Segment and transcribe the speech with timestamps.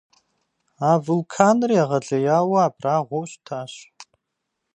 [0.89, 3.73] А вулканыр егъэлеяуэ абрагъуэу щытащ.